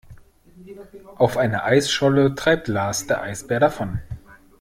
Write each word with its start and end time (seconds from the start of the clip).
Auf 1.17 1.37
einer 1.37 1.63
Eisscholle 1.63 2.33
treibt 2.33 2.67
Lars 2.67 3.05
der 3.05 3.21
Eisbär 3.21 3.59
davon. 3.59 3.99